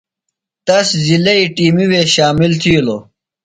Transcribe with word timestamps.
تس 0.65 0.87
ضلعئی 1.07 1.43
ٹِیمی 1.55 1.85
وے 1.91 2.01
شامل 2.15 2.51
تِھیلوۡ۔ 2.61 3.01